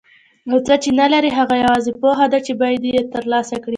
[0.51, 3.69] او څه چې نه لري هغه یوازې پوهه ده چې باید یې ترلاسه کړي.